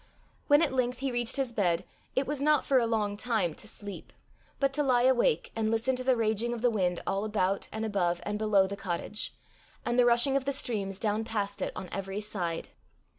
When 0.47 0.63
at 0.63 0.73
length 0.73 0.97
he 0.97 1.11
reached 1.11 1.35
his 1.35 1.53
bed, 1.53 1.85
it 2.15 2.25
was 2.25 2.41
not 2.41 2.65
for 2.65 2.79
a 2.79 2.87
long 2.87 3.15
time 3.15 3.53
to 3.53 3.67
sleep, 3.67 4.11
but 4.59 4.73
to 4.73 4.81
lie 4.81 5.03
awake 5.03 5.51
and 5.55 5.69
listen 5.69 5.95
to 5.95 6.03
the 6.03 6.17
raging 6.17 6.55
of 6.55 6.63
the 6.63 6.71
wind 6.71 7.03
all 7.05 7.23
about 7.23 7.67
and 7.71 7.85
above 7.85 8.19
and 8.25 8.39
below 8.39 8.65
the 8.65 8.75
cottage, 8.75 9.31
and 9.85 9.99
the 9.99 10.05
rushing 10.07 10.35
of 10.35 10.45
the 10.45 10.53
streams 10.53 10.97
down 10.97 11.23
past 11.23 11.61
it 11.61 11.71
on 11.75 11.87
every 11.91 12.19
side. 12.19 12.69